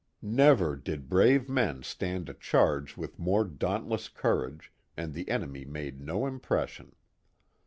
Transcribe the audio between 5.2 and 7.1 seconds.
enemy made no impression.